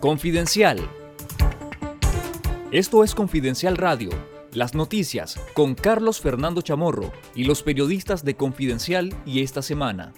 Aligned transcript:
Confidencial. 0.00 0.78
Esto 2.70 3.02
es 3.02 3.14
Confidencial 3.14 3.78
Radio, 3.78 4.10
las 4.52 4.74
noticias 4.74 5.40
con 5.54 5.74
Carlos 5.74 6.20
Fernando 6.20 6.60
Chamorro 6.60 7.12
y 7.34 7.44
los 7.44 7.62
periodistas 7.62 8.22
de 8.22 8.36
Confidencial 8.36 9.14
y 9.24 9.42
esta 9.42 9.62
semana. 9.62 10.12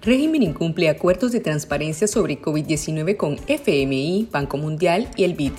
Régimen 0.00 0.42
incumple 0.42 0.88
acuerdos 0.88 1.32
de 1.32 1.40
transparencia 1.40 2.08
sobre 2.08 2.40
COVID-19 2.40 3.18
con 3.18 3.38
FMI, 3.46 4.28
Banco 4.32 4.56
Mundial 4.56 5.10
y 5.16 5.24
el 5.24 5.34
BID. 5.34 5.52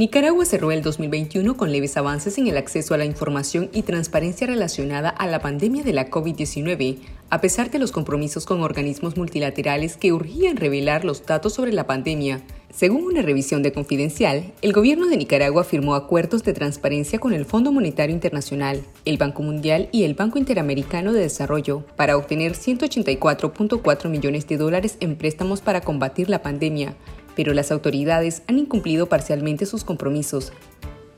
Nicaragua 0.00 0.46
cerró 0.46 0.72
el 0.72 0.80
2021 0.80 1.58
con 1.58 1.72
leves 1.72 1.98
avances 1.98 2.38
en 2.38 2.46
el 2.46 2.56
acceso 2.56 2.94
a 2.94 2.96
la 2.96 3.04
información 3.04 3.68
y 3.74 3.82
transparencia 3.82 4.46
relacionada 4.46 5.10
a 5.10 5.26
la 5.26 5.40
pandemia 5.40 5.84
de 5.84 5.92
la 5.92 6.08
COVID-19, 6.08 6.96
a 7.28 7.42
pesar 7.42 7.70
de 7.70 7.78
los 7.78 7.92
compromisos 7.92 8.46
con 8.46 8.62
organismos 8.62 9.18
multilaterales 9.18 9.98
que 9.98 10.14
urgían 10.14 10.56
revelar 10.56 11.04
los 11.04 11.26
datos 11.26 11.52
sobre 11.52 11.74
la 11.74 11.86
pandemia. 11.86 12.40
Según 12.72 13.04
una 13.04 13.20
revisión 13.20 13.62
de 13.62 13.72
Confidencial, 13.72 14.54
el 14.62 14.72
gobierno 14.72 15.06
de 15.08 15.18
Nicaragua 15.18 15.64
firmó 15.64 15.94
acuerdos 15.94 16.44
de 16.44 16.54
transparencia 16.54 17.18
con 17.18 17.34
el 17.34 17.44
Fondo 17.44 17.70
Monetario 17.70 18.14
Internacional, 18.14 18.80
el 19.04 19.18
Banco 19.18 19.42
Mundial 19.42 19.90
y 19.92 20.04
el 20.04 20.14
Banco 20.14 20.38
Interamericano 20.38 21.12
de 21.12 21.20
Desarrollo 21.20 21.84
para 21.96 22.16
obtener 22.16 22.52
184.4 22.52 24.08
millones 24.08 24.46
de 24.46 24.56
dólares 24.56 24.96
en 25.00 25.16
préstamos 25.16 25.60
para 25.60 25.82
combatir 25.82 26.30
la 26.30 26.40
pandemia, 26.40 26.96
pero 27.40 27.54
las 27.54 27.72
autoridades 27.72 28.42
han 28.48 28.58
incumplido 28.58 29.08
parcialmente 29.08 29.64
sus 29.64 29.82
compromisos. 29.82 30.52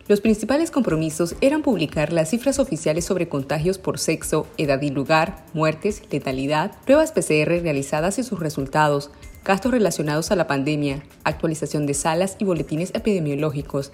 Los 0.06 0.20
principales 0.20 0.70
compromisos 0.70 1.34
eran 1.40 1.62
publicar 1.62 2.12
las 2.12 2.30
cifras 2.30 2.60
oficiales 2.60 3.04
sobre 3.04 3.28
contagios 3.28 3.78
por 3.78 3.98
sexo, 3.98 4.46
edad 4.56 4.80
y 4.82 4.90
lugar, 4.90 5.44
muertes, 5.52 6.00
letalidad, 6.12 6.76
pruebas 6.84 7.10
PCR 7.10 7.60
realizadas 7.60 8.20
y 8.20 8.22
sus 8.22 8.38
resultados, 8.38 9.10
gastos 9.44 9.72
relacionados 9.72 10.30
a 10.30 10.36
la 10.36 10.46
pandemia, 10.46 11.02
actualización 11.24 11.86
de 11.86 11.94
salas 11.94 12.36
y 12.38 12.44
boletines 12.44 12.92
epidemiológicos, 12.94 13.90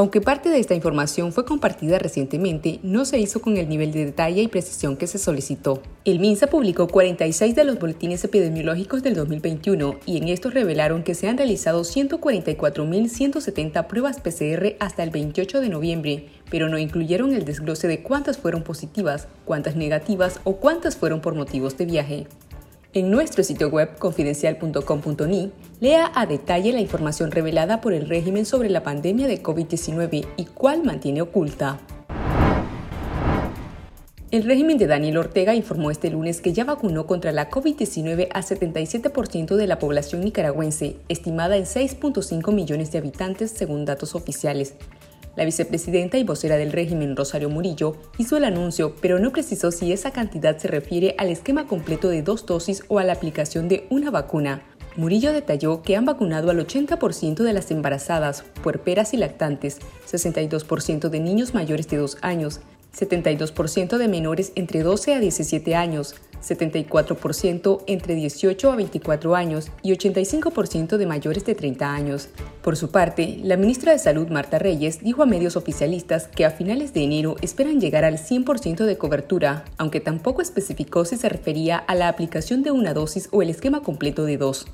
aunque 0.00 0.20
parte 0.22 0.48
de 0.48 0.58
esta 0.58 0.74
información 0.74 1.30
fue 1.30 1.44
compartida 1.44 1.98
recientemente, 1.98 2.80
no 2.82 3.04
se 3.04 3.18
hizo 3.18 3.42
con 3.42 3.58
el 3.58 3.68
nivel 3.68 3.92
de 3.92 4.06
detalle 4.06 4.40
y 4.40 4.48
precisión 4.48 4.96
que 4.96 5.06
se 5.06 5.18
solicitó. 5.18 5.82
El 6.06 6.20
MINSA 6.20 6.46
publicó 6.46 6.88
46 6.88 7.54
de 7.54 7.64
los 7.64 7.78
boletines 7.78 8.24
epidemiológicos 8.24 9.02
del 9.02 9.14
2021 9.14 10.00
y 10.06 10.16
en 10.16 10.28
estos 10.28 10.54
revelaron 10.54 11.02
que 11.02 11.14
se 11.14 11.28
han 11.28 11.36
realizado 11.36 11.82
144.170 11.82 13.86
pruebas 13.88 14.20
PCR 14.20 14.76
hasta 14.78 15.02
el 15.02 15.10
28 15.10 15.60
de 15.60 15.68
noviembre, 15.68 16.28
pero 16.50 16.70
no 16.70 16.78
incluyeron 16.78 17.34
el 17.34 17.44
desglose 17.44 17.86
de 17.86 18.02
cuántas 18.02 18.38
fueron 18.38 18.62
positivas, 18.62 19.28
cuántas 19.44 19.76
negativas 19.76 20.40
o 20.44 20.56
cuántas 20.56 20.96
fueron 20.96 21.20
por 21.20 21.34
motivos 21.34 21.76
de 21.76 21.84
viaje. 21.84 22.26
En 22.92 23.08
nuestro 23.08 23.44
sitio 23.44 23.68
web 23.68 23.98
confidencial.com.ni, 24.00 25.52
lea 25.78 26.10
a 26.12 26.26
detalle 26.26 26.72
la 26.72 26.80
información 26.80 27.30
revelada 27.30 27.80
por 27.80 27.92
el 27.92 28.08
régimen 28.08 28.44
sobre 28.44 28.68
la 28.68 28.82
pandemia 28.82 29.28
de 29.28 29.40
COVID-19 29.40 30.26
y 30.36 30.44
cuál 30.46 30.82
mantiene 30.82 31.22
oculta. 31.22 31.78
El 34.32 34.42
régimen 34.42 34.76
de 34.76 34.88
Daniel 34.88 35.18
Ortega 35.18 35.54
informó 35.54 35.92
este 35.92 36.10
lunes 36.10 36.40
que 36.40 36.52
ya 36.52 36.64
vacunó 36.64 37.06
contra 37.06 37.30
la 37.30 37.48
COVID-19 37.48 38.26
a 38.32 38.42
77% 38.42 39.54
de 39.54 39.66
la 39.68 39.78
población 39.78 40.22
nicaragüense, 40.22 40.96
estimada 41.08 41.56
en 41.56 41.66
6.5 41.66 42.52
millones 42.52 42.90
de 42.90 42.98
habitantes 42.98 43.52
según 43.52 43.84
datos 43.84 44.16
oficiales. 44.16 44.74
La 45.36 45.44
vicepresidenta 45.44 46.18
y 46.18 46.24
vocera 46.24 46.56
del 46.56 46.72
régimen, 46.72 47.16
Rosario 47.16 47.48
Murillo, 47.48 47.96
hizo 48.18 48.36
el 48.36 48.44
anuncio, 48.44 48.94
pero 49.00 49.18
no 49.18 49.30
precisó 49.30 49.70
si 49.70 49.92
esa 49.92 50.10
cantidad 50.10 50.58
se 50.58 50.68
refiere 50.68 51.14
al 51.18 51.28
esquema 51.30 51.66
completo 51.66 52.08
de 52.08 52.22
dos 52.22 52.46
dosis 52.46 52.82
o 52.88 52.98
a 52.98 53.04
la 53.04 53.12
aplicación 53.12 53.68
de 53.68 53.86
una 53.90 54.10
vacuna. 54.10 54.62
Murillo 54.96 55.32
detalló 55.32 55.82
que 55.82 55.96
han 55.96 56.04
vacunado 56.04 56.50
al 56.50 56.58
80% 56.58 57.44
de 57.44 57.52
las 57.52 57.70
embarazadas, 57.70 58.44
puerperas 58.62 59.14
y 59.14 59.18
lactantes, 59.18 59.78
62% 60.10 61.08
de 61.08 61.20
niños 61.20 61.54
mayores 61.54 61.88
de 61.88 61.98
2 61.98 62.18
años, 62.22 62.60
72% 62.92 63.98
de 63.98 64.08
menores 64.08 64.52
entre 64.56 64.82
12 64.82 65.14
a 65.14 65.20
17 65.20 65.76
años, 65.76 66.16
74% 66.42 67.84
entre 67.86 68.14
18 68.14 68.72
a 68.72 68.76
24 68.76 69.36
años 69.36 69.70
y 69.82 69.92
85% 69.92 70.96
de 70.96 71.06
mayores 71.06 71.44
de 71.44 71.54
30 71.54 71.92
años. 71.92 72.28
Por 72.62 72.76
su 72.76 72.90
parte, 72.90 73.38
la 73.42 73.56
ministra 73.56 73.92
de 73.92 73.98
Salud 73.98 74.28
Marta 74.28 74.58
Reyes 74.58 75.00
dijo 75.00 75.22
a 75.22 75.26
medios 75.26 75.56
oficialistas 75.56 76.28
que 76.28 76.44
a 76.44 76.50
finales 76.50 76.92
de 76.92 77.02
enero 77.02 77.36
esperan 77.40 77.80
llegar 77.80 78.04
al 78.04 78.18
100% 78.18 78.84
de 78.84 78.98
cobertura, 78.98 79.64
aunque 79.78 80.00
tampoco 80.00 80.42
especificó 80.42 81.06
si 81.06 81.16
se 81.16 81.30
refería 81.30 81.78
a 81.78 81.94
la 81.94 82.08
aplicación 82.08 82.62
de 82.62 82.70
una 82.70 82.92
dosis 82.92 83.28
o 83.32 83.40
el 83.40 83.48
esquema 83.48 83.82
completo 83.82 84.26
de 84.26 84.36
dos. 84.36 84.66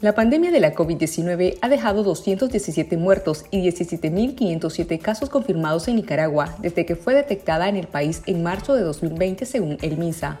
La 0.00 0.14
pandemia 0.14 0.52
de 0.52 0.60
la 0.60 0.72
COVID-19 0.72 1.58
ha 1.60 1.68
dejado 1.68 2.04
217 2.04 2.96
muertos 2.96 3.44
y 3.50 3.60
17.507 3.68 5.00
casos 5.00 5.28
confirmados 5.28 5.88
en 5.88 5.96
Nicaragua 5.96 6.54
desde 6.60 6.86
que 6.86 6.94
fue 6.94 7.12
detectada 7.12 7.68
en 7.68 7.76
el 7.76 7.88
país 7.88 8.22
en 8.26 8.42
marzo 8.42 8.76
de 8.76 8.82
2020 8.82 9.44
según 9.46 9.78
el 9.82 9.98
MINSA. 9.98 10.40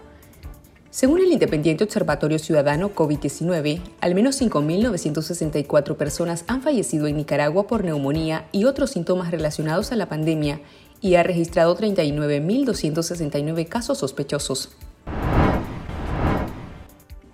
Según 0.90 1.20
el 1.20 1.30
Independiente 1.30 1.84
Observatorio 1.84 2.40
Ciudadano 2.40 2.92
COVID-19, 2.92 3.80
al 4.00 4.14
menos 4.16 4.42
5.964 4.42 5.96
personas 5.96 6.44
han 6.48 6.62
fallecido 6.62 7.06
en 7.06 7.16
Nicaragua 7.16 7.68
por 7.68 7.84
neumonía 7.84 8.48
y 8.50 8.64
otros 8.64 8.90
síntomas 8.90 9.30
relacionados 9.30 9.92
a 9.92 9.96
la 9.96 10.08
pandemia 10.08 10.60
y 11.00 11.14
ha 11.14 11.22
registrado 11.22 11.78
39.269 11.78 13.68
casos 13.68 13.98
sospechosos. 13.98 14.70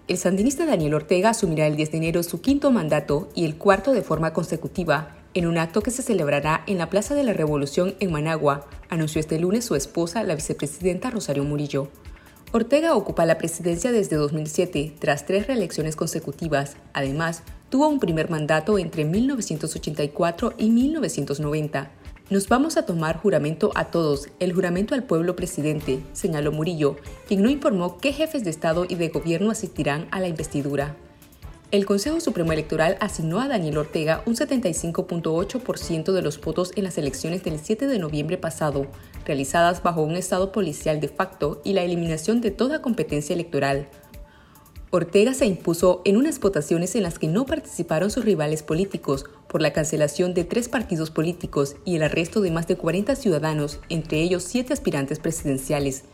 El 0.06 0.19
sandinista 0.19 0.66
Daniel 0.66 0.93
Ortega 0.93 1.31
asumirá 1.31 1.66
el 1.66 1.77
10 1.77 1.93
de 1.93 1.97
enero 1.97 2.22
su 2.22 2.43
quinto 2.43 2.71
mandato 2.71 3.31
y 3.34 3.47
el 3.47 3.56
cuarto 3.56 3.93
de 3.93 4.03
forma 4.03 4.34
consecutiva 4.34 5.16
en 5.33 5.47
un 5.47 5.56
acto 5.56 5.81
que 5.81 5.91
se 5.91 6.03
celebrará 6.03 6.62
en 6.66 6.77
la 6.77 6.91
Plaza 6.91 7.15
de 7.15 7.25
la 7.25 7.33
Revolución 7.33 7.95
en 8.00 8.12
Managua, 8.12 8.66
anunció 8.91 9.19
este 9.19 9.39
lunes 9.39 9.65
su 9.65 9.75
esposa, 9.77 10.22
la 10.25 10.34
vicepresidenta 10.34 11.11
Rosario 11.11 11.45
Murillo. 11.45 11.89
Ortega 12.56 12.97
ocupa 12.97 13.27
la 13.27 13.37
presidencia 13.37 13.93
desde 13.93 14.17
2007, 14.17 14.94
tras 14.99 15.27
tres 15.27 15.47
reelecciones 15.47 15.94
consecutivas. 15.94 16.78
Además, 16.94 17.43
tuvo 17.69 17.87
un 17.87 18.00
primer 18.00 18.31
mandato 18.31 18.78
entre 18.78 19.05
1984 19.05 20.55
y 20.56 20.71
1990. 20.71 21.91
Nos 22.31 22.49
vamos 22.49 22.78
a 22.78 22.87
tomar 22.87 23.19
juramento 23.19 23.72
a 23.75 23.91
todos, 23.91 24.28
el 24.41 24.55
juramento 24.55 24.95
al 24.95 25.05
pueblo 25.05 25.37
presidente, 25.37 26.03
señaló 26.15 26.50
Murillo, 26.50 26.97
quien 27.28 27.43
no 27.43 27.50
informó 27.50 27.99
qué 27.99 28.15
jefes 28.15 28.43
de 28.43 28.50
Estado 28.50 28.87
y 28.89 28.95
de 28.95 29.11
gobierno 29.11 29.50
asistirán 29.50 30.09
a 30.11 30.21
la 30.21 30.28
investidura. 30.28 30.97
El 31.72 31.84
Consejo 31.84 32.21
Supremo 32.21 32.53
Electoral 32.53 32.97
asignó 33.00 33.41
a 33.41 33.49
Daniel 33.49 33.78
Ortega 33.78 34.22
un 34.25 34.37
75.8% 34.37 36.12
de 36.12 36.22
los 36.22 36.41
votos 36.41 36.71
en 36.77 36.84
las 36.84 36.97
elecciones 36.97 37.43
del 37.43 37.59
7 37.59 37.88
de 37.88 37.99
noviembre 37.99 38.38
pasado, 38.38 38.87
realizadas 39.25 39.82
bajo 39.82 40.03
un 40.03 40.15
estado 40.15 40.53
policial 40.53 41.00
de 41.00 41.09
facto 41.09 41.60
y 41.65 41.72
la 41.72 41.82
eliminación 41.82 42.41
de 42.41 42.53
toda 42.53 42.82
competencia 42.82 43.34
electoral. 43.34 43.88
Ortega 44.91 45.34
se 45.34 45.47
impuso 45.47 46.03
en 46.04 46.16
unas 46.16 46.38
votaciones 46.38 46.94
en 46.94 47.03
las 47.03 47.19
que 47.19 47.27
no 47.27 47.47
participaron 47.47 48.12
sus 48.12 48.25
rivales 48.25 48.62
políticos 48.62 49.25
por 49.48 49.60
la 49.60 49.72
cancelación 49.72 50.34
de 50.34 50.44
tres 50.44 50.69
partidos 50.69 51.10
políticos 51.10 51.75
y 51.84 51.97
el 51.97 52.04
arresto 52.04 52.41
de 52.43 52.53
más 52.53 52.69
de 52.69 52.77
40 52.77 53.16
ciudadanos, 53.16 53.81
entre 53.88 54.22
ellos 54.22 54.44
siete 54.44 54.72
aspirantes 54.72 55.19
presidenciales. 55.19 56.04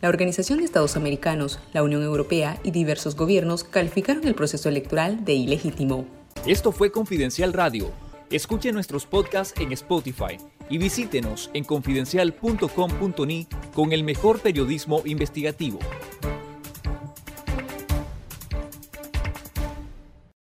La 0.00 0.08
Organización 0.08 0.60
de 0.60 0.64
Estados 0.64 0.96
Americanos, 0.96 1.58
la 1.72 1.82
Unión 1.82 2.04
Europea 2.04 2.60
y 2.62 2.70
diversos 2.70 3.16
gobiernos 3.16 3.64
calificaron 3.64 4.24
el 4.28 4.36
proceso 4.36 4.68
electoral 4.68 5.24
de 5.24 5.32
ilegítimo. 5.32 6.06
Esto 6.46 6.70
fue 6.70 6.92
Confidencial 6.92 7.52
Radio. 7.52 7.90
Escuche 8.30 8.70
nuestros 8.70 9.06
podcasts 9.06 9.60
en 9.60 9.72
Spotify 9.72 10.38
y 10.70 10.78
visítenos 10.78 11.50
en 11.52 11.64
confidencial.com.ni 11.64 13.48
con 13.74 13.92
el 13.92 14.04
mejor 14.04 14.38
periodismo 14.40 15.02
investigativo. 15.04 15.80